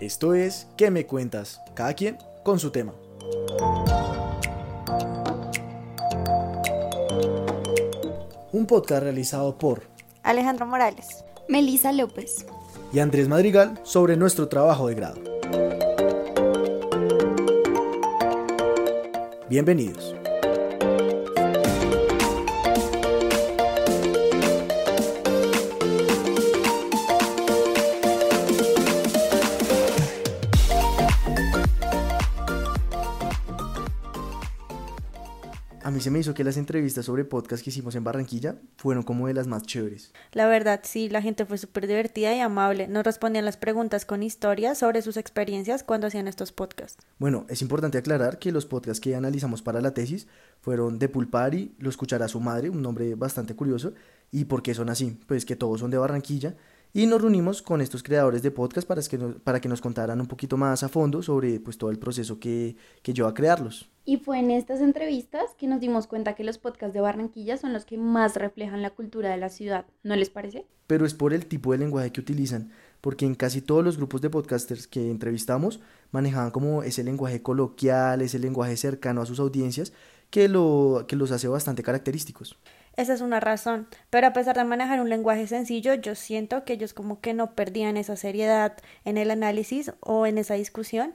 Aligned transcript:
Esto 0.00 0.34
es 0.34 0.68
¿Qué 0.76 0.90
me 0.90 1.06
cuentas? 1.06 1.60
Cada 1.74 1.94
quien 1.94 2.18
con 2.42 2.58
su 2.58 2.70
tema. 2.70 2.92
Un 8.52 8.66
podcast 8.66 9.02
realizado 9.02 9.56
por 9.58 9.82
Alejandro 10.22 10.66
Morales, 10.66 11.24
Melisa 11.48 11.90
López 11.92 12.46
y 12.92 12.98
Andrés 13.00 13.28
Madrigal 13.28 13.80
sobre 13.82 14.16
nuestro 14.16 14.48
trabajo 14.48 14.88
de 14.88 14.94
grado. 14.94 15.20
Bienvenidos. 19.48 20.14
A 35.84 35.90
mí 35.90 36.00
se 36.00 36.10
me 36.10 36.18
hizo 36.18 36.32
que 36.32 36.44
las 36.44 36.56
entrevistas 36.56 37.04
sobre 37.04 37.26
podcast 37.26 37.62
que 37.62 37.68
hicimos 37.68 37.94
en 37.94 38.04
Barranquilla 38.04 38.56
fueron 38.78 39.02
como 39.02 39.26
de 39.26 39.34
las 39.34 39.46
más 39.46 39.64
chéveres. 39.64 40.14
La 40.32 40.46
verdad, 40.46 40.80
sí, 40.82 41.10
la 41.10 41.20
gente 41.20 41.44
fue 41.44 41.58
súper 41.58 41.86
divertida 41.86 42.34
y 42.34 42.40
amable. 42.40 42.88
Nos 42.88 43.04
respondían 43.04 43.44
las 43.44 43.58
preguntas 43.58 44.06
con 44.06 44.22
historias 44.22 44.78
sobre 44.78 45.02
sus 45.02 45.18
experiencias 45.18 45.84
cuando 45.84 46.06
hacían 46.06 46.26
estos 46.26 46.52
podcasts. 46.52 47.04
Bueno, 47.18 47.44
es 47.50 47.60
importante 47.60 47.98
aclarar 47.98 48.38
que 48.38 48.50
los 48.50 48.64
podcasts 48.64 48.98
que 48.98 49.14
analizamos 49.14 49.60
para 49.60 49.82
la 49.82 49.92
tesis 49.92 50.26
fueron 50.62 50.98
de 50.98 51.10
Pulpari, 51.10 51.74
Lo 51.78 51.90
escuchará 51.90 52.28
su 52.28 52.40
madre, 52.40 52.70
un 52.70 52.80
nombre 52.80 53.14
bastante 53.14 53.54
curioso. 53.54 53.92
¿Y 54.30 54.46
por 54.46 54.62
qué 54.62 54.72
son 54.72 54.88
así? 54.88 55.20
Pues 55.26 55.44
que 55.44 55.54
todos 55.54 55.80
son 55.80 55.90
de 55.90 55.98
Barranquilla 55.98 56.54
y 56.96 57.06
nos 57.06 57.20
reunimos 57.20 57.60
con 57.60 57.80
estos 57.80 58.04
creadores 58.04 58.42
de 58.42 58.52
podcast 58.52 58.86
para 58.86 59.02
que 59.02 59.18
nos, 59.18 59.34
para 59.40 59.60
que 59.60 59.68
nos 59.68 59.80
contaran 59.80 60.20
un 60.20 60.28
poquito 60.28 60.56
más 60.56 60.84
a 60.84 60.88
fondo 60.88 61.22
sobre 61.22 61.58
pues, 61.58 61.76
todo 61.76 61.90
el 61.90 61.98
proceso 61.98 62.38
que, 62.38 62.76
que 63.02 63.12
lleva 63.12 63.30
a 63.30 63.34
crearlos. 63.34 63.90
Y 64.04 64.18
fue 64.18 64.38
en 64.38 64.52
estas 64.52 64.80
entrevistas 64.80 65.42
que 65.58 65.66
nos 65.66 65.80
dimos 65.80 66.06
cuenta 66.06 66.34
que 66.34 66.44
los 66.44 66.58
podcasts 66.58 66.94
de 66.94 67.00
Barranquilla 67.00 67.56
son 67.56 67.72
los 67.72 67.84
que 67.84 67.98
más 67.98 68.36
reflejan 68.36 68.80
la 68.80 68.90
cultura 68.90 69.30
de 69.30 69.38
la 69.38 69.48
ciudad, 69.48 69.86
¿no 70.04 70.14
les 70.14 70.30
parece? 70.30 70.66
Pero 70.86 71.04
es 71.04 71.14
por 71.14 71.34
el 71.34 71.46
tipo 71.46 71.72
de 71.72 71.78
lenguaje 71.78 72.12
que 72.12 72.20
utilizan, 72.20 72.70
porque 73.00 73.26
en 73.26 73.34
casi 73.34 73.60
todos 73.60 73.82
los 73.82 73.96
grupos 73.96 74.20
de 74.20 74.30
podcasters 74.30 74.86
que 74.86 75.10
entrevistamos 75.10 75.80
manejaban 76.12 76.52
como 76.52 76.84
ese 76.84 77.02
lenguaje 77.02 77.42
coloquial, 77.42 78.22
ese 78.22 78.38
lenguaje 78.38 78.76
cercano 78.76 79.20
a 79.20 79.26
sus 79.26 79.40
audiencias, 79.40 79.92
que, 80.30 80.48
lo, 80.48 81.06
que 81.08 81.16
los 81.16 81.32
hace 81.32 81.48
bastante 81.48 81.82
característicos. 81.82 82.56
Esa 82.96 83.14
es 83.14 83.20
una 83.20 83.40
razón. 83.40 83.88
Pero 84.10 84.26
a 84.26 84.32
pesar 84.32 84.56
de 84.56 84.64
manejar 84.64 85.00
un 85.00 85.08
lenguaje 85.08 85.46
sencillo, 85.46 85.94
yo 85.94 86.14
siento 86.14 86.64
que 86.64 86.74
ellos 86.74 86.94
como 86.94 87.20
que 87.20 87.34
no 87.34 87.54
perdían 87.54 87.96
esa 87.96 88.16
seriedad 88.16 88.76
en 89.04 89.18
el 89.18 89.30
análisis 89.30 89.92
o 90.00 90.26
en 90.26 90.38
esa 90.38 90.54
discusión. 90.54 91.14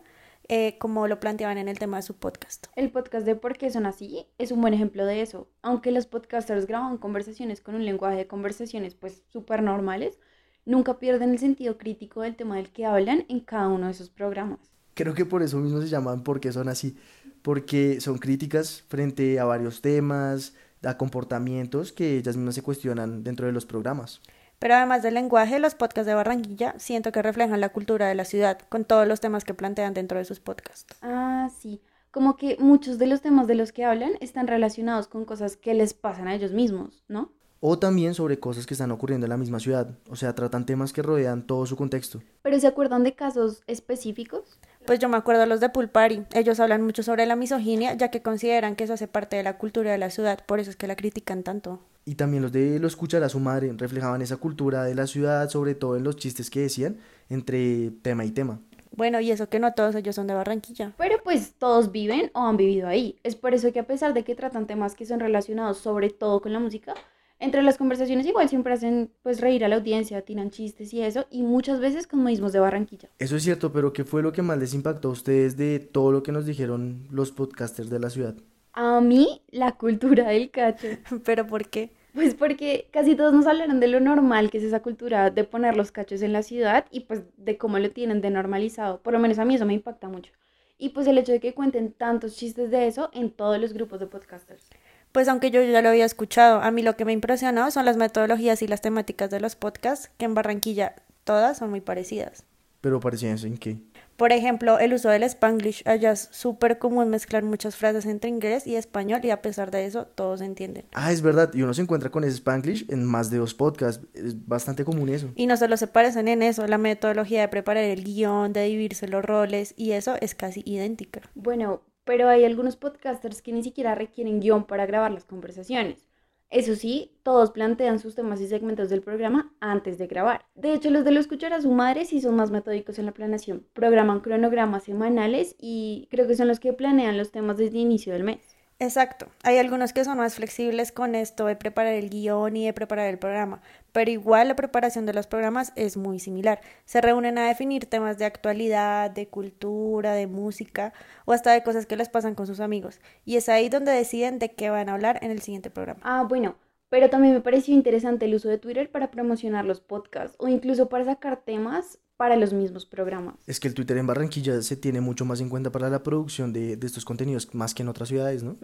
Eh, 0.52 0.80
como 0.80 1.08
lo 1.08 1.20
planteaban 1.20 1.60
en 1.60 1.70
el 1.70 1.78
tema 1.78 1.98
de 1.98 2.02
su 2.02 2.16
podcast. 2.16 2.66
El 2.76 2.90
podcast 2.90 3.24
de 3.24 3.36
Por 3.36 3.56
qué 3.56 3.70
son 3.70 3.86
así 3.86 4.26
es 4.40 4.52
un 4.52 4.62
buen 4.62 4.74
ejemplo 4.74 5.06
de 5.06 5.22
eso. 5.22 5.48
Aunque 5.62 5.92
los 5.92 6.08
podcasters 6.08 6.66
graban 6.66 6.98
conversaciones 6.98 7.62
con 7.62 7.76
un 7.76 7.86
lenguaje 7.86 8.18
de 8.18 8.26
conversaciones 8.26 8.96
pues 8.96 9.22
súper 9.32 9.62
normales, 9.62 10.18
nunca 10.66 10.98
pierden 10.98 11.30
el 11.30 11.38
sentido 11.38 11.78
crítico 11.78 12.22
del 12.22 12.36
tema 12.36 12.56
del 12.56 12.72
que 12.72 12.88
hablan 12.88 13.26
en 13.30 13.42
cada 13.42 13.68
uno 13.68 13.86
de 13.86 13.92
esos 13.92 14.10
programas. 14.10 14.60
Creo 14.96 15.14
que 15.14 15.24
por 15.24 15.44
eso 15.44 15.58
mismo 15.60 15.82
se 15.82 15.88
llaman 15.88 16.24
Por 16.24 16.40
qué 16.40 16.52
son 16.52 16.68
así, 16.68 16.98
porque 17.44 18.02
son 18.02 18.18
críticas 18.18 18.84
frente 18.88 19.40
a 19.40 19.46
varios 19.46 19.82
temas, 19.82 20.56
a 20.84 20.98
comportamientos 20.98 21.92
que 21.92 22.18
ellas 22.18 22.38
mismas 22.38 22.56
se 22.56 22.64
cuestionan 22.64 23.24
dentro 23.24 23.46
de 23.46 23.52
los 23.52 23.66
programas. 23.66 24.22
Pero 24.60 24.76
además 24.76 25.02
del 25.04 25.14
lenguaje, 25.14 25.60
los 25.60 25.76
podcasts 25.76 26.06
de 26.06 26.14
Barranquilla 26.14 26.76
siento 26.78 27.12
que 27.12 27.22
reflejan 27.22 27.62
la 27.62 27.70
cultura 27.70 28.08
de 28.08 28.16
la 28.16 28.26
ciudad, 28.26 28.60
con 28.68 28.84
todos 28.84 29.08
los 29.08 29.22
temas 29.22 29.46
que 29.46 29.54
plantean 29.54 29.94
dentro 29.94 30.18
de 30.18 30.26
sus 30.26 30.42
podcasts. 30.42 30.98
Ah, 31.02 31.50
sí. 31.62 31.82
Como 32.12 32.36
que 32.36 32.58
muchos 32.60 32.98
de 32.98 33.08
los 33.08 33.22
temas 33.22 33.48
de 33.48 33.56
los 33.56 33.72
que 33.72 33.86
hablan 33.86 34.14
están 34.20 34.48
relacionados 34.48 35.08
con 35.08 35.26
cosas 35.26 35.56
que 35.56 35.74
les 35.74 35.94
pasan 35.94 36.28
a 36.28 36.36
ellos 36.36 36.52
mismos, 36.52 37.04
¿no? 37.08 37.32
O 37.62 37.78
también 37.78 38.16
sobre 38.16 38.40
cosas 38.40 38.66
que 38.66 38.74
están 38.74 38.92
ocurriendo 38.92 39.26
en 39.26 39.30
la 39.30 39.38
misma 39.38 39.60
ciudad, 39.60 39.98
o 40.10 40.16
sea, 40.16 40.34
tratan 40.34 40.66
temas 40.66 40.94
que 40.94 41.02
rodean 41.02 41.46
todo 41.46 41.66
su 41.66 41.76
contexto. 41.76 42.22
¿Pero 42.42 42.60
se 42.60 42.68
acuerdan 42.68 43.04
de 43.04 43.16
casos 43.16 43.64
específicos? 43.68 44.60
Pues 44.90 44.98
yo 44.98 45.08
me 45.08 45.18
acuerdo 45.18 45.42
de 45.42 45.46
los 45.46 45.60
de 45.60 45.70
Pulpari. 45.70 46.24
Ellos 46.34 46.60
hablan 46.60 46.82
mucho 46.82 47.04
sobre 47.04 47.28
la 47.28 47.36
misoginia, 47.36 47.94
ya 47.94 48.10
que 48.10 48.24
consideran 48.24 48.76
que 48.76 48.86
eso 48.86 48.94
hace 48.94 49.08
parte 49.08 49.36
de 49.36 49.44
la 49.44 49.56
cultura 49.60 49.92
de 49.92 50.00
la 50.00 50.10
ciudad, 50.10 50.44
por 50.48 50.60
eso 50.60 50.72
es 50.72 50.78
que 50.78 50.88
la 50.88 50.96
critican 50.96 51.44
tanto. 51.44 51.80
Y 52.06 52.16
también 52.16 52.42
los 52.42 52.52
de 52.52 52.80
Lo 52.80 52.88
escuchar 52.88 53.22
a 53.22 53.30
su 53.30 53.40
madre 53.40 53.72
reflejaban 53.78 54.24
esa 54.24 54.38
cultura 54.38 54.86
de 54.86 54.96
la 54.96 55.06
ciudad, 55.06 55.48
sobre 55.50 55.76
todo 55.76 55.96
en 55.96 56.04
los 56.04 56.16
chistes 56.16 56.50
que 56.50 56.62
decían 56.62 56.98
entre 57.30 57.92
tema 58.02 58.26
y 58.26 58.32
tema. 58.32 58.62
Bueno, 58.90 59.20
y 59.20 59.30
eso 59.30 59.48
que 59.48 59.60
no 59.60 59.76
todos 59.76 59.94
ellos 59.94 60.16
son 60.16 60.26
de 60.26 60.34
Barranquilla. 60.34 60.92
Pero 60.98 61.18
pues 61.24 61.54
todos 61.60 61.92
viven 61.92 62.32
o 62.34 62.48
han 62.48 62.58
vivido 62.58 62.88
ahí. 62.88 63.20
Es 63.22 63.36
por 63.36 63.54
eso 63.54 63.72
que 63.72 63.82
a 63.82 63.86
pesar 63.86 64.16
de 64.16 64.24
que 64.24 64.34
tratan 64.34 64.66
temas 64.66 64.96
que 64.96 65.06
son 65.06 65.20
relacionados 65.20 65.78
sobre 65.78 66.10
todo 66.10 66.42
con 66.42 66.52
la 66.52 66.60
música, 66.60 66.96
entre 67.40 67.64
las 67.64 67.78
conversaciones 67.78 68.26
igual 68.26 68.50
siempre 68.50 68.74
hacen 68.74 69.12
pues 69.24 69.40
reír 69.40 69.64
a 69.64 69.70
la 69.70 69.78
audiencia, 69.78 70.22
tiran 70.22 70.52
chistes 70.52 70.94
y 70.94 71.02
eso, 71.02 71.26
y 71.32 71.42
muchas 71.42 71.80
veces 71.80 72.06
con 72.06 72.22
modismos 72.22 72.52
de 72.52 72.60
Barranquilla. 72.60 73.10
Eso 73.18 73.38
es 73.38 73.44
cierto, 73.44 73.72
pero 73.72 73.94
¿qué 73.94 74.04
fue 74.04 74.22
lo 74.22 74.32
que 74.32 74.42
más 74.42 74.58
les 74.58 74.74
impactó 74.74 75.10
a 75.10 75.12
ustedes 75.12 75.58
de 75.58 75.80
todo 75.80 76.12
lo 76.12 76.22
que 76.22 76.32
nos 76.32 76.46
dijeron 76.46 77.08
los 77.10 77.32
podcasters 77.32 77.90
de 77.90 78.00
la 78.00 78.10
ciudad? 78.10 78.36
A 78.74 79.02
mí, 79.02 79.42
la 79.50 79.74
cultura 79.74 80.30
del 80.30 80.52
cacho. 80.52 80.88
¿Pero 81.24 81.48
por 81.48 81.70
qué? 81.70 81.92
Pues 82.14 82.34
porque 82.34 82.88
casi 82.92 83.16
todos 83.16 83.34
nos 83.34 83.48
hablaron 83.48 83.80
de 83.80 83.88
lo 83.88 84.00
normal 84.00 84.50
que 84.50 84.58
es 84.58 84.64
esa 84.64 84.82
cultura 84.82 85.30
de 85.30 85.44
poner 85.44 85.78
los 85.78 85.92
cachos 85.92 86.22
en 86.22 86.34
la 86.34 86.44
ciudad 86.44 86.86
y 86.92 87.02
pues 87.02 87.22
de 87.38 87.58
cómo 87.58 87.80
lo 87.80 87.92
tienen 87.92 88.20
de 88.22 88.32
normalizado. 88.32 89.02
Por 89.02 89.14
lo 89.14 89.20
menos 89.20 89.40
a 89.40 89.46
mí 89.46 89.56
eso 89.56 89.66
me 89.66 89.74
impacta 89.74 90.10
mucho. 90.10 90.34
Y 90.78 90.90
pues 90.90 91.08
el 91.08 91.18
hecho 91.18 91.32
de 91.32 91.40
que 91.40 91.54
cuenten 91.54 91.92
tantos 91.92 92.36
chistes 92.36 92.72
de 92.72 92.88
eso 92.88 93.10
en 93.14 93.32
todos 93.32 93.60
los 93.60 93.74
grupos 93.74 94.00
de 94.00 94.08
podcasters. 94.08 94.70
Pues 95.12 95.28
aunque 95.28 95.52
yo 95.52 95.62
ya 95.64 95.82
lo 95.82 95.90
había 95.90 96.06
escuchado, 96.06 96.62
a 96.62 96.72
mí 96.72 96.84
lo 96.84 96.96
que 96.96 97.06
me 97.06 97.14
impresionó 97.14 97.72
son 97.72 97.86
las 97.86 97.98
metodologías 97.98 98.62
y 98.62 98.68
las 98.68 98.82
temáticas 98.82 99.30
de 99.30 99.40
los 99.40 99.56
podcasts, 99.56 100.12
que 100.18 100.26
en 100.26 100.36
Barranquilla 100.36 100.96
todas 101.24 101.58
son 101.58 101.72
muy 101.72 101.82
parecidas. 101.82 102.44
¿Pero 102.82 103.00
parecían 103.00 103.38
en 103.44 103.58
qué? 103.58 103.78
Por 104.16 104.32
ejemplo, 104.32 104.80
el 104.80 104.94
uso 104.94 105.10
del 105.10 105.24
spanglish. 105.24 105.82
Allá 105.86 106.12
es 106.12 106.28
súper 106.32 106.78
común 106.78 107.10
mezclar 107.10 107.44
muchas 107.44 107.76
frases 107.76 108.06
entre 108.06 108.30
inglés 108.30 108.68
y 108.68 108.76
español 108.76 109.22
y 109.24 109.32
a 109.32 109.42
pesar 109.42 109.72
de 109.72 109.86
eso 109.86 110.06
todos 110.06 110.42
entienden. 110.42 110.86
Ah, 110.94 111.12
es 111.12 111.22
verdad. 111.22 111.54
Y 111.54 111.62
uno 111.62 111.74
se 111.74 111.82
encuentra 111.82 112.10
con 112.10 112.24
ese 112.24 112.36
spanglish 112.36 112.86
en 112.90 113.06
más 113.06 113.30
de 113.30 113.38
dos 113.38 113.54
podcasts. 113.54 114.06
Es 114.14 114.46
bastante 114.46 114.84
común 114.84 115.10
eso. 115.10 115.30
Y 115.36 115.48
no 115.48 115.56
solo 115.56 115.78
se 115.78 115.88
parecen 115.88 116.28
en 116.28 116.44
eso, 116.44 116.68
la 116.68 116.78
metodología 116.78 117.42
de 117.42 117.48
preparar 117.48 117.84
el 117.84 118.04
guion, 118.04 118.52
de 118.52 118.64
dividirse 118.64 119.08
los 119.08 119.24
roles 119.24 119.74
y 119.78 119.92
eso 119.92 120.16
es 120.20 120.36
casi 120.36 120.64
idéntica. 120.66 121.22
Bueno, 121.36 121.82
pero 122.10 122.28
hay 122.28 122.44
algunos 122.44 122.76
podcasters 122.76 123.44
que 123.44 123.52
ni 123.52 123.62
siquiera 123.62 123.94
requieren 123.94 124.40
guion 124.40 124.64
para 124.64 124.88
grabar 124.88 125.12
las 125.12 125.26
conversaciones. 125.26 126.08
Eso 126.50 126.74
sí, 126.74 127.12
todos 127.22 127.52
plantean 127.52 128.00
sus 128.00 128.16
temas 128.16 128.42
y 128.42 128.48
segmentos 128.48 128.90
del 128.90 129.04
programa 129.04 129.54
antes 129.60 130.00
de 130.00 130.08
grabar. 130.08 130.44
De 130.56 130.74
hecho, 130.74 130.90
los 130.90 131.06
de 131.06 131.12
lo 131.12 131.20
escuchar 131.20 131.54
a 131.54 131.62
su 131.62 131.70
madre 131.70 132.06
sí 132.06 132.20
son 132.20 132.36
más 132.36 132.50
metódicos 132.50 132.98
en 132.98 133.06
la 133.06 133.12
planeación. 133.12 133.64
Programan 133.74 134.22
cronogramas 134.22 134.86
semanales 134.86 135.56
y 135.60 136.08
creo 136.10 136.26
que 136.26 136.34
son 136.34 136.48
los 136.48 136.60
que 136.60 136.74
planean 136.74 137.16
los 137.16 137.32
temas 137.32 137.58
desde 137.58 137.78
el 137.78 137.84
inicio 137.84 138.12
del 138.12 138.24
mes. 138.24 138.56
Exacto. 138.82 139.28
Hay 139.44 139.58
algunos 139.58 139.92
que 139.92 140.06
son 140.06 140.18
más 140.18 140.36
flexibles 140.36 140.94
con 140.94 141.14
esto 141.14 141.46
de 141.46 141.58
preparar 141.58 141.94
el 141.94 142.10
guion 142.10 142.56
y 142.56 142.66
de 142.66 142.72
preparar 142.72 143.10
el 143.10 143.20
programa, 143.20 143.62
pero 143.92 144.10
igual 144.10 144.48
la 144.48 144.56
preparación 144.56 145.06
de 145.06 145.14
los 145.14 145.28
programas 145.28 145.74
es 145.76 145.98
muy 145.98 146.20
similar. 146.20 146.62
Se 146.86 147.02
reúnen 147.02 147.38
a 147.38 147.50
definir 147.50 147.88
temas 147.88 148.18
de 148.18 148.24
actualidad, 148.24 149.12
de 149.12 149.28
cultura, 149.28 150.14
de 150.14 150.28
música 150.28 150.94
o 151.26 151.34
hasta 151.34 151.52
de 151.52 151.62
cosas 151.62 151.86
que 151.86 151.98
les 151.98 152.08
pasan 152.08 152.36
con 152.36 152.48
sus 152.48 152.62
amigos. 152.62 153.02
Y 153.26 153.36
es 153.36 153.50
ahí 153.50 153.68
donde 153.68 153.92
deciden 153.92 154.40
de 154.40 154.54
qué 154.54 154.70
van 154.70 154.88
a 154.88 154.94
hablar 154.94 155.20
en 155.24 155.32
el 155.32 155.42
siguiente 155.42 155.70
programa. 155.70 156.00
Ah, 156.04 156.26
bueno, 156.28 156.56
pero 156.88 157.10
también 157.10 157.34
me 157.34 157.42
pareció 157.42 157.74
interesante 157.76 158.26
el 158.26 158.36
uso 158.36 158.48
de 158.48 158.60
Twitter 158.60 158.90
para 158.90 159.12
promocionar 159.12 159.66
los 159.66 159.82
podcasts 159.82 160.38
o 160.40 160.48
incluso 160.48 160.88
para 160.88 161.04
sacar 161.04 161.38
temas 161.42 162.00
para 162.20 162.36
los 162.36 162.52
mismos 162.52 162.86
programas. 162.86 163.36
Es 163.48 163.62
que 163.62 163.70
el 163.70 163.74
Twitter 163.74 163.96
en 163.96 164.06
Barranquilla 164.06 164.62
se 164.62 164.76
tiene 164.76 165.00
mucho 165.00 165.24
más 165.24 165.40
en 165.40 165.48
cuenta 165.48 165.72
para 165.72 165.90
la 165.90 166.04
producción 166.04 166.52
de, 166.52 166.76
de 166.76 166.86
estos 166.86 167.06
contenidos, 167.06 167.48
más 167.56 167.74
que 167.74 167.82
en 167.82 167.88
otras 167.88 168.10
ciudades, 168.10 168.44
¿no? 168.44 168.58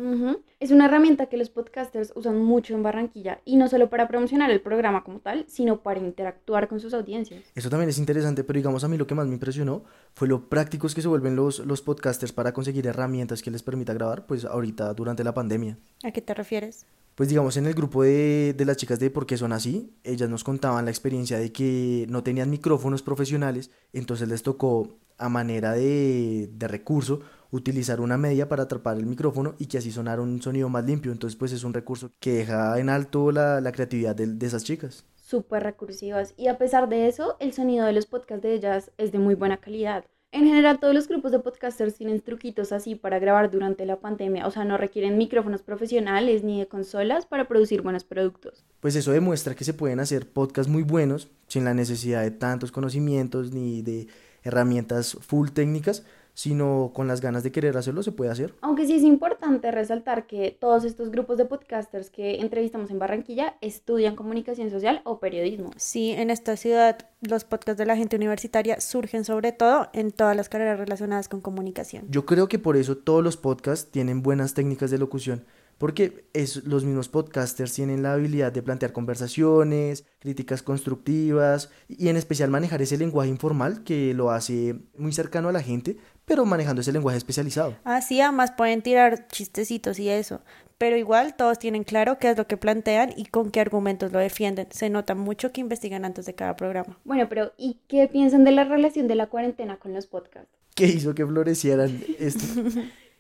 Es 0.60 0.72
una 0.72 0.88
herramienta 0.88 1.28
que 1.28 1.38
los 1.38 1.50
podcasters 1.50 2.12
usan 2.18 2.38
mucho 2.38 2.76
en 2.76 2.84
Barranquilla 2.84 3.40
y 3.46 3.56
no 3.56 3.70
solo 3.70 3.90
para 3.90 4.10
promocionar 4.10 4.52
el 4.52 4.60
programa 4.60 5.06
como 5.06 5.20
tal, 5.20 5.46
sino 5.48 5.80
para 5.80 6.02
interactuar 6.02 6.68
con 6.68 6.82
sus 6.82 6.94
audiencias. 6.94 7.46
Eso 7.56 7.70
también 7.70 7.88
es 7.88 7.98
interesante, 7.98 8.44
pero 8.44 8.58
digamos 8.58 8.84
a 8.84 8.90
mí 8.90 8.98
lo 8.98 9.08
que 9.08 9.16
más 9.16 9.26
me 9.26 9.36
impresionó 9.36 9.86
fue 10.16 10.28
lo 10.28 10.50
prácticos 10.50 10.94
que 10.94 11.02
se 11.02 11.08
vuelven 11.08 11.38
los, 11.38 11.60
los 11.60 11.82
podcasters 11.82 12.34
para 12.34 12.52
conseguir 12.52 12.88
herramientas 12.88 13.42
que 13.42 13.52
les 13.52 13.64
permita 13.64 13.94
grabar, 13.94 14.26
pues 14.26 14.44
ahorita 14.44 14.94
durante 14.94 15.24
la 15.24 15.34
pandemia. 15.34 15.78
¿A 16.04 16.12
qué 16.12 16.22
te 16.22 16.34
refieres? 16.34 16.86
Pues 17.16 17.30
digamos 17.30 17.56
en 17.58 17.66
el 17.66 17.74
grupo 17.74 18.04
de, 18.04 18.54
de 18.58 18.66
las 18.66 18.78
chicas 18.78 19.00
de 19.00 19.10
por 19.10 19.26
qué 19.26 19.38
son 19.38 19.54
así, 19.54 19.96
ellas 20.04 20.30
nos 20.30 20.44
contaban 20.44 20.86
la 20.86 20.92
experiencia 20.92 21.40
de 21.40 21.52
que 21.52 22.06
no 22.10 22.24
tenían 22.24 22.50
micrófonos 22.50 23.02
profesionales, 23.04 23.72
entonces 23.94 24.28
les 24.28 24.44
tocó 24.44 25.00
a 25.18 25.30
manera 25.30 25.72
de, 25.74 26.50
de 26.52 26.68
recurso 26.68 27.22
utilizar 27.52 28.02
una 28.02 28.18
media 28.18 28.50
para 28.50 28.64
atrapar 28.64 28.98
el 28.98 29.06
micrófono 29.06 29.56
y 29.58 29.68
que 29.68 29.78
así 29.78 29.92
sonara 29.92 30.22
un 30.22 30.42
sonido 30.42 30.68
más 30.68 30.86
limpio. 30.86 31.12
Entonces 31.14 31.38
pues 31.38 31.54
es 31.54 31.64
un 31.64 31.74
recurso 31.74 32.12
que 32.20 32.34
deja 32.34 32.78
en 32.80 32.90
alto 32.90 33.32
la, 33.32 33.62
la 33.62 33.72
creatividad 33.72 34.16
de, 34.16 34.28
de 34.28 34.46
esas 34.46 34.64
chicas. 34.66 35.06
súper 35.16 35.64
recursivas 35.64 36.34
y 36.38 36.48
a 36.48 36.58
pesar 36.58 36.88
de 36.88 37.08
eso, 37.08 37.36
el 37.40 37.52
sonido 37.52 37.86
de 37.86 37.92
los 37.92 38.06
podcasts 38.06 38.44
de 38.44 38.54
ellas 38.54 38.92
es 38.98 39.12
de 39.12 39.20
muy 39.20 39.36
buena 39.36 39.58
calidad. 39.58 40.06
En 40.32 40.46
general, 40.46 40.80
todos 40.80 40.94
los 40.94 41.08
grupos 41.08 41.32
de 41.32 41.40
podcasters 41.40 41.96
tienen 41.96 42.20
truquitos 42.20 42.72
así 42.72 42.96
para 42.96 43.20
grabar 43.20 43.50
durante 43.50 43.86
la 43.86 44.00
pandemia, 44.00 44.46
o 44.48 44.52
sea, 44.52 44.66
no 44.66 44.78
requieren 44.78 45.18
micrófonos 45.18 45.62
profesionales 45.62 46.44
ni 46.44 46.60
de 46.60 46.68
consolas 46.68 47.26
para 47.26 47.48
producir 47.48 47.82
buenos 47.82 48.04
productos. 48.04 48.66
Pues 48.82 48.96
eso 48.96 49.12
demuestra 49.12 49.56
que 49.56 49.64
se 49.64 49.74
pueden 49.74 50.00
hacer 50.02 50.28
podcasts 50.28 50.72
muy 50.72 50.84
buenos 50.84 51.30
sin 51.48 51.64
la 51.64 51.74
necesidad 51.74 52.22
de 52.22 52.32
tantos 52.32 52.72
conocimientos 52.72 53.54
ni 53.54 53.82
de 53.82 54.08
herramientas 54.44 55.18
full 55.22 55.50
técnicas, 55.50 56.04
sino 56.36 56.92
con 56.94 57.08
las 57.08 57.22
ganas 57.22 57.42
de 57.42 57.52
querer 57.52 57.76
hacerlo 57.78 58.04
se 58.04 58.12
puede 58.12 58.30
hacer. 58.30 58.54
Aunque 58.62 58.86
sí 58.86 58.94
es 58.94 59.04
importante 59.04 59.72
resaltar 59.72 60.28
que 60.28 60.56
todos 60.60 60.84
estos 60.84 61.10
grupos 61.10 61.38
de 61.38 61.46
podcasters 61.46 62.12
que 62.12 62.42
entrevistamos 62.42 62.92
en 62.92 63.00
Barranquilla 63.00 63.56
estudian 63.62 64.16
comunicación 64.16 64.70
social 64.70 65.02
o 65.06 65.20
periodismo. 65.20 65.72
Sí, 65.78 66.12
en 66.12 66.30
esta 66.30 66.56
ciudad 66.58 67.10
los 67.22 67.46
podcasts 67.46 67.80
de 67.80 67.88
la 67.88 67.98
gente 67.98 68.18
universitaria 68.18 68.80
surgen 68.80 69.24
sobre 69.24 69.52
todo 69.52 69.88
en 69.94 70.12
todas 70.12 70.36
las 70.36 70.50
carreras 70.50 70.78
relacionadas 70.78 71.30
con 71.30 71.42
comunicación. 71.42 72.06
Yo 72.10 72.26
creo 72.26 72.48
que 72.48 72.60
por 72.60 72.78
eso 72.78 72.98
todos 72.98 73.24
los 73.24 73.38
podcasts 73.38 73.90
tienen 73.90 74.22
buenas 74.22 74.54
técnicas 74.54 74.92
de 74.92 75.00
locución 75.00 75.46
porque 75.78 76.26
es, 76.34 76.64
los 76.66 76.86
mismos 76.86 77.10
podcasters 77.10 77.74
tienen 77.74 78.02
la 78.02 78.14
habilidad 78.14 78.52
de 78.52 78.64
plantear 78.64 78.94
conversaciones, 78.94 80.06
críticas 80.20 80.62
constructivas 80.62 81.70
y 81.88 82.08
en 82.08 82.18
especial 82.18 82.50
manejar 82.50 82.82
ese 82.82 82.98
lenguaje 82.98 83.30
informal 83.30 83.84
que 83.84 84.14
lo 84.14 84.32
hace 84.32 84.80
muy 84.98 85.12
cercano 85.12 85.50
a 85.50 85.52
la 85.52 85.62
gente, 85.62 85.98
pero 86.26 86.46
manejando 86.46 86.82
ese 86.82 86.92
lenguaje 86.92 87.18
especializado. 87.18 87.76
Así 87.84 88.20
además 88.22 88.52
pueden 88.52 88.82
tirar 88.82 89.28
chistecitos 89.28 90.00
y 90.00 90.10
eso, 90.10 90.42
pero 90.78 90.98
igual 90.98 91.36
todos 91.36 91.60
tienen 91.60 91.84
claro 91.84 92.18
qué 92.20 92.32
es 92.32 92.38
lo 92.38 92.48
que 92.48 92.58
plantean 92.58 93.14
y 93.16 93.26
con 93.26 93.52
qué 93.52 93.62
argumentos 93.62 94.12
lo 94.12 94.20
defienden. 94.20 94.68
Se 94.72 94.90
nota 94.90 95.16
mucho 95.16 95.52
que 95.52 95.62
investigan 95.62 96.06
antes 96.06 96.26
de 96.26 96.36
cada 96.36 96.56
programa. 96.56 97.00
Bueno, 97.06 97.30
pero 97.30 97.54
¿y 97.58 97.80
qué 97.88 98.08
piensan 98.08 98.44
de 98.44 98.52
la 98.52 98.64
relación 98.64 99.08
de 99.08 99.16
la 99.16 99.28
cuarentena 99.28 99.78
con 99.78 99.94
los 99.94 100.08
podcasts? 100.08 100.50
¿Qué 100.76 100.88
hizo 100.88 101.16
que 101.16 101.26
florecieran 101.26 102.04
esto? 102.20 102.44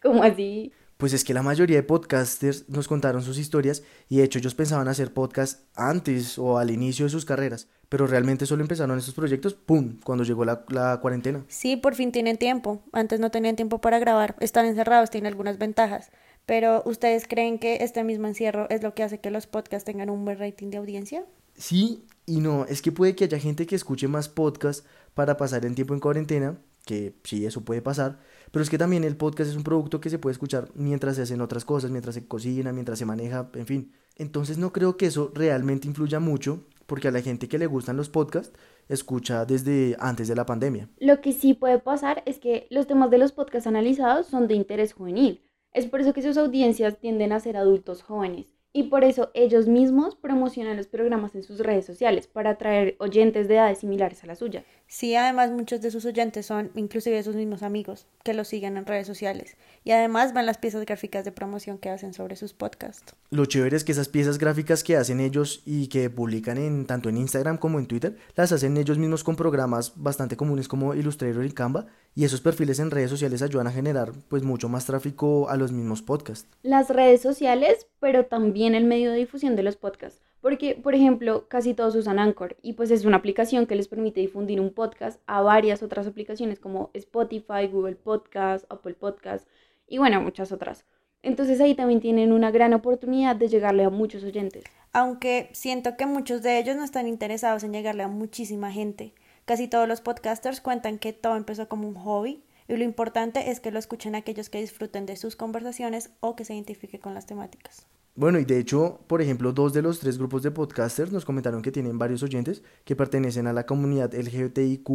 ¿Cómo 0.01 0.24
así? 0.24 0.74
Pues 0.98 1.12
es 1.12 1.26
que 1.26 1.34
la 1.34 1.44
mayoría 1.44 1.76
de 1.76 1.84
podcasters 1.84 2.70
nos 2.70 2.88
contaron 2.88 3.22
sus 3.22 3.38
historias 3.38 3.84
y 4.08 4.18
de 4.18 4.24
hecho 4.24 4.40
ellos 4.40 4.56
pensaban 4.56 4.88
hacer 4.88 5.14
podcast 5.14 5.62
antes 5.76 6.40
o 6.40 6.58
al 6.58 6.72
inicio 6.72 7.06
de 7.06 7.10
sus 7.10 7.26
carreras, 7.26 7.68
pero 7.90 8.08
realmente 8.08 8.46
solo 8.46 8.62
empezaron 8.62 8.98
estos 8.98 9.14
proyectos, 9.14 9.56
¡pum!, 9.56 10.00
cuando 10.04 10.24
llegó 10.24 10.46
la, 10.46 10.64
la, 10.70 11.00
cuarentena. 11.02 11.44
Sí, 11.50 11.76
por 11.76 11.96
fin 11.96 12.14
tienen 12.14 12.38
tiempo. 12.38 12.82
Antes 12.94 13.20
no 13.20 13.30
tenían 13.30 13.58
tiempo 13.58 13.82
para 13.82 14.00
grabar. 14.00 14.38
Están 14.40 14.66
encerrados, 14.66 15.10
tienen 15.10 15.28
algunas 15.28 15.58
ventajas. 15.58 16.12
Pero 16.46 16.82
¿ustedes 16.86 17.28
creen 17.28 17.60
que 17.60 17.78
este 17.82 18.04
mismo 18.04 18.28
encierro 18.28 18.68
es 18.70 18.82
lo 18.84 18.94
que 18.94 19.04
hace 19.04 19.20
que 19.20 19.32
los 19.32 19.48
podcasts 19.48 19.86
tengan 19.86 20.10
un 20.10 20.24
buen 20.24 20.40
rating 20.40 20.70
de 20.70 20.78
audiencia? 20.78 21.26
Sí 21.58 22.06
y 22.26 22.40
no. 22.40 22.66
Es 22.66 22.82
que 22.82 22.92
puede 22.92 23.16
que 23.16 23.26
haya 23.26 23.40
gente 23.40 23.66
que 23.66 23.76
escuche 23.76 24.08
más 24.08 24.30
podcasts 24.30 24.86
para 25.14 25.38
pasar 25.38 25.66
el 25.66 25.76
tiempo 25.76 25.94
en 25.94 26.00
cuarentena, 26.00 26.58
que 26.86 27.16
sí, 27.24 27.46
eso 27.46 27.66
puede 27.66 27.82
pasar 27.82 28.20
pero 28.56 28.64
es 28.64 28.70
que 28.70 28.78
también 28.78 29.04
el 29.04 29.18
podcast 29.18 29.50
es 29.50 29.58
un 29.58 29.64
producto 29.64 30.00
que 30.00 30.10
se 30.10 30.18
puede 30.18 30.32
escuchar 30.32 30.70
mientras 30.76 31.18
se 31.18 31.24
hacen 31.24 31.42
otras 31.42 31.66
cosas, 31.66 31.92
mientras 31.92 32.16
se 32.16 32.26
cocina, 32.26 32.72
mientras 32.72 32.98
se 32.98 33.06
maneja, 33.06 33.50
en 33.54 33.66
fin. 33.66 33.92
Entonces 34.16 34.58
no 34.58 34.72
creo 34.72 34.96
que 34.96 35.08
eso 35.08 35.30
realmente 35.36 35.90
influya 35.90 36.22
mucho, 36.22 36.64
porque 36.86 37.10
a 37.10 37.12
la 37.12 37.22
gente 37.22 37.50
que 37.50 37.58
le 37.58 37.66
gustan 37.66 37.98
los 37.98 38.08
podcasts 38.08 38.58
escucha 38.88 39.44
desde 39.44 39.98
antes 40.00 40.30
de 40.30 40.36
la 40.36 40.46
pandemia. 40.46 40.88
Lo 41.00 41.20
que 41.20 41.34
sí 41.34 41.54
puede 41.54 41.80
pasar 41.80 42.24
es 42.26 42.40
que 42.40 42.68
los 42.70 42.88
temas 42.88 43.12
de 43.12 43.18
los 43.18 43.34
podcasts 43.34 43.68
analizados 43.68 44.28
son 44.28 44.48
de 44.48 44.54
interés 44.54 44.94
juvenil. 44.94 45.44
Es 45.74 45.86
por 45.88 46.00
eso 46.00 46.14
que 46.14 46.22
sus 46.22 46.38
audiencias 46.38 46.98
tienden 46.98 47.34
a 47.34 47.42
ser 47.42 47.58
adultos 47.58 48.04
jóvenes 48.04 48.55
y 48.75 48.83
por 48.83 49.06
eso 49.06 49.31
ellos 49.33 49.68
mismos 49.68 50.18
promocionan 50.18 50.75
los 50.75 50.88
programas 50.88 51.33
en 51.33 51.44
sus 51.44 51.60
redes 51.60 51.86
sociales 51.86 52.27
para 52.27 52.50
atraer 52.50 52.98
oyentes 53.00 53.48
de 53.48 53.56
edades 53.56 53.80
similares 53.80 54.22
a 54.22 54.27
la 54.27 54.36
suya. 54.36 54.66
Sí, 54.88 55.16
además 55.16 55.50
muchos 55.51 55.80
de 55.80 55.92
sus 55.92 56.04
oyentes 56.04 56.45
son 56.45 56.72
inclusive 56.75 57.24
sus 57.24 57.38
mismos 57.38 57.63
amigos 57.63 58.06
que 58.24 58.33
los 58.33 58.50
siguen 58.50 58.75
en 58.75 58.86
redes 58.86 59.07
sociales 59.07 59.56
y 59.86 59.92
además 59.92 60.33
van 60.33 60.45
las 60.45 60.57
piezas 60.57 60.86
gráficas 60.86 61.24
de 61.24 61.31
promoción 61.31 61.77
que 61.77 61.89
hacen 61.89 62.13
sobre 62.13 62.36
sus 62.36 62.51
podcasts. 62.51 63.16
Lo 63.30 63.45
chévere 63.45 63.77
es 63.77 63.86
que 63.86 63.94
esas 63.94 64.10
piezas 64.10 64.38
gráficas 64.38 64.83
que 64.83 64.98
hacen 64.98 65.22
ellos 65.22 65.63
y 65.66 65.88
que 65.88 66.10
publican 66.10 66.57
en 66.57 66.86
tanto 66.86 67.07
en 67.07 67.16
Instagram 67.16 67.57
como 67.57 67.80
en 67.80 67.86
Twitter, 67.86 68.18
las 68.36 68.51
hacen 68.51 68.75
ellos 68.75 68.98
mismos 68.98 69.24
con 69.24 69.38
programas 69.38 69.94
bastante 69.95 70.36
comunes 70.36 70.68
como 70.68 70.94
Illustrator 70.94 71.45
y 71.45 71.51
Canva 71.51 71.88
y 72.13 72.24
esos 72.24 72.42
perfiles 72.42 72.80
en 72.80 72.92
redes 72.92 73.10
sociales 73.10 73.42
ayudan 73.42 73.68
a 73.68 73.72
generar 73.72 74.12
pues 74.30 74.44
mucho 74.44 74.69
más 74.69 74.86
tráfico 74.86 75.50
a 75.50 75.57
los 75.57 75.72
mismos 75.72 76.01
podcasts. 76.01 76.48
Las 76.63 76.89
redes 76.89 77.22
sociales, 77.22 77.88
pero 78.00 78.25
también 78.25 78.65
en 78.66 78.76
el 78.76 78.84
medio 78.84 79.12
de 79.12 79.18
difusión 79.18 79.56
de 79.56 79.64
los 79.64 79.76
podcasts. 79.76 80.22
Porque, 80.42 80.76
por 80.76 80.94
ejemplo, 80.94 81.48
casi 81.48 81.74
todos 81.74 81.96
usan 81.96 82.20
Anchor 82.20 82.56
y 82.62 82.74
pues 82.74 82.92
es 82.92 83.06
una 83.06 83.18
aplicación 83.18 83.66
que 83.66 83.76
les 83.76 83.88
permite 83.88 84.20
difundir 84.22 84.62
un 84.62 84.72
podcast 84.72 85.20
a 85.26 85.42
varias 85.42 85.82
otras 85.82 86.06
aplicaciones 86.06 86.60
como 86.60 86.92
Spotify, 86.94 87.68
Google 87.72 87.96
Podcast, 87.96 88.66
Apple 88.70 88.94
Podcast 88.94 89.48
y 89.88 89.98
bueno, 89.98 90.22
muchas 90.22 90.52
otras. 90.52 90.86
Entonces 91.24 91.60
ahí 91.60 91.74
también 91.74 92.00
tienen 92.00 92.32
una 92.32 92.52
gran 92.52 92.76
oportunidad 92.76 93.36
de 93.36 93.48
llegarle 93.48 93.84
a 93.86 93.90
muchos 93.90 94.24
oyentes. 94.24 94.64
Aunque 94.94 95.50
siento 95.54 95.98
que 95.98 96.06
muchos 96.06 96.44
de 96.44 96.60
ellos 96.60 96.76
no 96.76 96.84
están 96.84 97.08
interesados 97.08 97.64
en 97.64 97.74
llegarle 97.74 98.04
a 98.04 98.08
muchísima 98.08 98.72
gente. 98.72 99.14
Casi 99.46 99.68
todos 99.68 99.88
los 99.88 100.02
podcasters 100.02 100.62
cuentan 100.62 101.00
que 101.00 101.14
todo 101.14 101.36
empezó 101.36 101.68
como 101.68 101.88
un 101.88 101.96
hobby 101.96 102.44
y 102.68 102.78
lo 102.78 102.84
importante 102.84 103.50
es 103.50 103.60
que 103.60 103.72
lo 103.72 103.80
escuchen 103.80 104.14
aquellos 104.14 104.50
que 104.50 104.62
disfruten 104.62 105.08
de 105.08 105.18
sus 105.18 105.36
conversaciones 105.36 106.12
o 106.20 106.36
que 106.36 106.46
se 106.46 106.54
identifiquen 106.54 107.02
con 107.02 107.14
las 107.14 107.26
temáticas. 107.26 107.88
Bueno, 108.18 108.40
y 108.40 108.46
de 108.46 108.58
hecho, 108.58 109.02
por 109.08 109.22
ejemplo, 109.22 109.52
dos 109.52 109.74
de 109.74 109.82
los 109.82 110.00
tres 110.00 110.18
grupos 110.18 110.42
de 110.42 110.50
podcasters 110.50 111.12
nos 111.12 111.26
comentaron 111.26 111.62
que 111.62 111.74
tienen 111.74 112.00
varios 112.00 112.24
oyentes 112.24 112.64
que 112.86 112.96
pertenecen 112.96 113.46
a 113.46 113.52
la 113.52 113.66
comunidad 113.66 114.14
LGBTIQ 114.14 114.90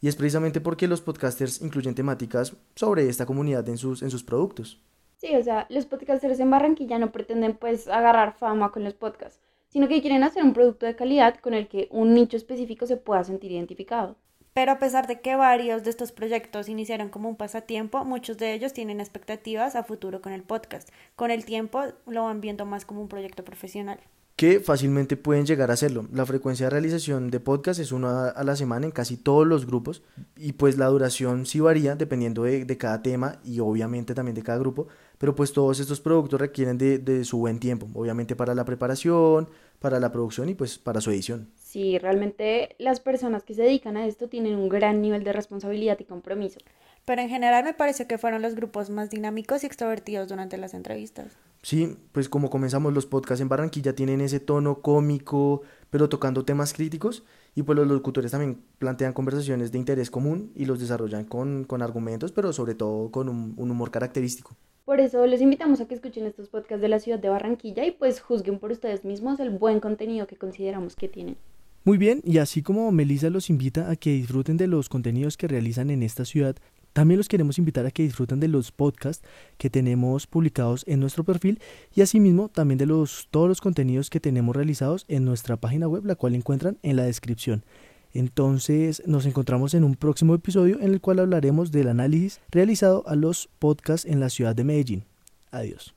y 0.00 0.06
es 0.06 0.14
precisamente 0.14 0.60
porque 0.60 0.86
los 0.86 1.00
podcasters 1.00 1.60
incluyen 1.62 1.96
temáticas 1.96 2.56
sobre 2.76 3.08
esta 3.08 3.26
comunidad 3.26 3.68
en 3.68 3.76
sus, 3.76 4.02
en 4.02 4.10
sus 4.10 4.22
productos. 4.22 4.80
Sí, 5.16 5.34
o 5.34 5.42
sea, 5.42 5.66
los 5.68 5.86
podcasters 5.86 6.38
en 6.38 6.50
Barranquilla 6.50 7.00
no 7.00 7.10
pretenden 7.10 7.56
pues 7.56 7.88
agarrar 7.88 8.36
fama 8.38 8.70
con 8.70 8.84
los 8.84 8.94
podcasts, 8.94 9.40
sino 9.68 9.88
que 9.88 10.00
quieren 10.00 10.22
hacer 10.22 10.44
un 10.44 10.52
producto 10.52 10.86
de 10.86 10.94
calidad 10.94 11.40
con 11.40 11.54
el 11.54 11.66
que 11.66 11.88
un 11.90 12.14
nicho 12.14 12.36
específico 12.36 12.86
se 12.86 12.96
pueda 12.96 13.24
sentir 13.24 13.50
identificado. 13.50 14.16
Pero 14.54 14.70
a 14.70 14.78
pesar 14.78 15.08
de 15.08 15.20
que 15.20 15.34
varios 15.34 15.82
de 15.82 15.90
estos 15.90 16.12
proyectos 16.12 16.68
iniciaron 16.68 17.08
como 17.08 17.28
un 17.28 17.34
pasatiempo, 17.34 18.04
muchos 18.04 18.38
de 18.38 18.54
ellos 18.54 18.72
tienen 18.72 19.00
expectativas 19.00 19.74
a 19.74 19.82
futuro 19.82 20.22
con 20.22 20.32
el 20.32 20.44
podcast. 20.44 20.90
Con 21.16 21.32
el 21.32 21.44
tiempo 21.44 21.82
lo 22.06 22.22
van 22.22 22.40
viendo 22.40 22.64
más 22.64 22.84
como 22.84 23.02
un 23.02 23.08
proyecto 23.08 23.44
profesional. 23.44 23.98
Que 24.36 24.60
fácilmente 24.60 25.16
pueden 25.16 25.44
llegar 25.44 25.70
a 25.70 25.74
hacerlo. 25.74 26.06
La 26.12 26.24
frecuencia 26.24 26.66
de 26.66 26.70
realización 26.70 27.30
de 27.30 27.40
podcast 27.40 27.80
es 27.80 27.90
una 27.90 28.28
a 28.28 28.44
la 28.44 28.54
semana 28.54 28.86
en 28.86 28.92
casi 28.92 29.16
todos 29.16 29.44
los 29.44 29.66
grupos 29.66 30.04
y 30.36 30.52
pues 30.52 30.78
la 30.78 30.86
duración 30.86 31.46
sí 31.46 31.58
varía 31.58 31.96
dependiendo 31.96 32.44
de, 32.44 32.64
de 32.64 32.78
cada 32.78 33.02
tema 33.02 33.40
y 33.44 33.58
obviamente 33.58 34.14
también 34.14 34.36
de 34.36 34.42
cada 34.42 34.58
grupo, 34.58 34.86
pero 35.18 35.34
pues 35.34 35.52
todos 35.52 35.80
estos 35.80 36.00
productos 36.00 36.40
requieren 36.40 36.78
de, 36.78 36.98
de 36.98 37.24
su 37.24 37.38
buen 37.38 37.58
tiempo, 37.58 37.88
obviamente 37.94 38.36
para 38.36 38.54
la 38.54 38.64
preparación, 38.64 39.48
para 39.80 39.98
la 39.98 40.12
producción 40.12 40.48
y 40.48 40.54
pues 40.54 40.78
para 40.78 41.00
su 41.00 41.10
edición. 41.10 41.48
Sí, 41.74 41.98
realmente 41.98 42.76
las 42.78 43.00
personas 43.00 43.42
que 43.42 43.52
se 43.52 43.62
dedican 43.62 43.96
a 43.96 44.06
esto 44.06 44.28
tienen 44.28 44.54
un 44.54 44.68
gran 44.68 45.02
nivel 45.02 45.24
de 45.24 45.32
responsabilidad 45.32 45.98
y 45.98 46.04
compromiso. 46.04 46.60
Pero 47.04 47.20
en 47.20 47.28
general 47.28 47.64
me 47.64 47.74
pareció 47.74 48.06
que 48.06 48.16
fueron 48.16 48.42
los 48.42 48.54
grupos 48.54 48.90
más 48.90 49.10
dinámicos 49.10 49.64
y 49.64 49.66
extrovertidos 49.66 50.28
durante 50.28 50.56
las 50.56 50.72
entrevistas. 50.72 51.36
Sí, 51.62 51.96
pues 52.12 52.28
como 52.28 52.48
comenzamos 52.48 52.94
los 52.94 53.06
podcasts 53.06 53.40
en 53.40 53.48
Barranquilla 53.48 53.92
tienen 53.96 54.20
ese 54.20 54.38
tono 54.38 54.82
cómico, 54.82 55.62
pero 55.90 56.08
tocando 56.08 56.44
temas 56.44 56.72
críticos 56.74 57.24
y 57.56 57.64
pues 57.64 57.76
los 57.76 57.88
locutores 57.88 58.30
también 58.30 58.62
plantean 58.78 59.12
conversaciones 59.12 59.72
de 59.72 59.78
interés 59.78 60.12
común 60.12 60.52
y 60.54 60.66
los 60.66 60.78
desarrollan 60.78 61.24
con, 61.24 61.64
con 61.64 61.82
argumentos, 61.82 62.30
pero 62.30 62.52
sobre 62.52 62.76
todo 62.76 63.10
con 63.10 63.28
un, 63.28 63.54
un 63.56 63.70
humor 63.72 63.90
característico. 63.90 64.54
Por 64.84 65.00
eso 65.00 65.26
les 65.26 65.40
invitamos 65.40 65.80
a 65.80 65.88
que 65.88 65.94
escuchen 65.94 66.24
estos 66.24 66.48
podcasts 66.48 66.82
de 66.82 66.88
la 66.88 67.00
ciudad 67.00 67.18
de 67.18 67.30
Barranquilla 67.30 67.84
y 67.84 67.90
pues 67.90 68.20
juzguen 68.20 68.60
por 68.60 68.70
ustedes 68.70 69.04
mismos 69.04 69.40
el 69.40 69.50
buen 69.50 69.80
contenido 69.80 70.28
que 70.28 70.36
consideramos 70.36 70.94
que 70.94 71.08
tienen. 71.08 71.36
Muy 71.84 71.98
bien, 71.98 72.22
y 72.24 72.38
así 72.38 72.62
como 72.62 72.90
Melissa 72.92 73.28
los 73.28 73.50
invita 73.50 73.90
a 73.90 73.96
que 73.96 74.14
disfruten 74.14 74.56
de 74.56 74.66
los 74.66 74.88
contenidos 74.88 75.36
que 75.36 75.48
realizan 75.48 75.90
en 75.90 76.02
esta 76.02 76.24
ciudad, 76.24 76.56
también 76.94 77.18
los 77.18 77.28
queremos 77.28 77.58
invitar 77.58 77.84
a 77.84 77.90
que 77.90 78.04
disfruten 78.04 78.40
de 78.40 78.48
los 78.48 78.72
podcasts 78.72 79.22
que 79.58 79.68
tenemos 79.68 80.26
publicados 80.26 80.84
en 80.86 81.00
nuestro 81.00 81.24
perfil 81.24 81.60
y 81.94 82.00
asimismo 82.00 82.48
también 82.48 82.78
de 82.78 82.86
los, 82.86 83.28
todos 83.30 83.48
los 83.48 83.60
contenidos 83.60 84.08
que 84.08 84.20
tenemos 84.20 84.56
realizados 84.56 85.04
en 85.08 85.26
nuestra 85.26 85.56
página 85.56 85.86
web, 85.86 86.06
la 86.06 86.14
cual 86.14 86.34
encuentran 86.34 86.78
en 86.82 86.96
la 86.96 87.02
descripción. 87.02 87.64
Entonces 88.14 89.02
nos 89.06 89.26
encontramos 89.26 89.74
en 89.74 89.84
un 89.84 89.96
próximo 89.96 90.34
episodio 90.34 90.80
en 90.80 90.92
el 90.92 91.02
cual 91.02 91.18
hablaremos 91.18 91.70
del 91.70 91.88
análisis 91.88 92.40
realizado 92.50 93.06
a 93.06 93.14
los 93.16 93.50
podcasts 93.58 94.06
en 94.06 94.20
la 94.20 94.30
ciudad 94.30 94.54
de 94.54 94.64
Medellín. 94.64 95.04
Adiós. 95.50 95.94